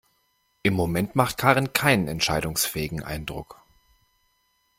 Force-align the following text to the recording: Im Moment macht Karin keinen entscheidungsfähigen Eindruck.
Im 0.63 0.73
Moment 0.73 1.15
macht 1.15 1.37
Karin 1.37 1.73
keinen 1.73 2.07
entscheidungsfähigen 2.07 3.03
Eindruck. 3.03 3.61